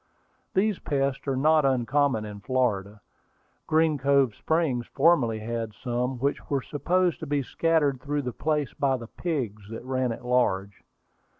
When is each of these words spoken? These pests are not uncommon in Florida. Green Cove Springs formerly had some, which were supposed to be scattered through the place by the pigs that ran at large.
These 0.55 0.79
pests 0.79 1.27
are 1.27 1.35
not 1.35 1.63
uncommon 1.63 2.25
in 2.25 2.39
Florida. 2.39 3.01
Green 3.67 3.99
Cove 3.99 4.33
Springs 4.33 4.87
formerly 4.87 5.37
had 5.41 5.75
some, 5.75 6.17
which 6.17 6.49
were 6.49 6.63
supposed 6.63 7.19
to 7.19 7.27
be 7.27 7.43
scattered 7.43 8.01
through 8.01 8.23
the 8.23 8.33
place 8.33 8.73
by 8.73 8.97
the 8.97 9.05
pigs 9.05 9.69
that 9.69 9.85
ran 9.85 10.11
at 10.11 10.25
large. 10.25 10.83